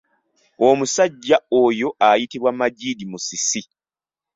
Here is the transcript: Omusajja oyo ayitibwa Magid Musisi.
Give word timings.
Omusajja 0.67 1.37
oyo 1.63 1.89
ayitibwa 2.09 2.51
Magid 2.59 2.99
Musisi. 3.11 3.61